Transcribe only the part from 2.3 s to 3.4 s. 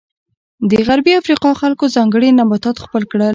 نباتات خپل کړل.